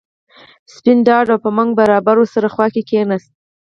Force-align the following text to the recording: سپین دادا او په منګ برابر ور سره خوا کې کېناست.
سپین 0.75 0.97
دادا 1.07 1.33
او 1.35 1.41
په 1.43 1.49
منګ 1.57 1.71
برابر 1.79 2.15
ور 2.17 2.27
سره 2.35 2.47
خوا 2.53 2.67
کې 2.73 2.81
کېناست. 2.89 3.31